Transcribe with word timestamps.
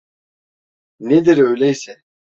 Nedir 0.99 1.37
öyleyse? 1.37 2.01